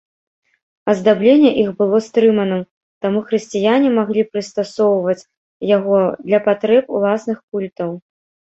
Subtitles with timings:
[0.93, 2.63] Аздабленне іх было стрыманым,
[3.07, 5.17] таму хрысціяне маглі прыстасоўваць
[5.77, 7.89] яго для патрэб уласных культаў.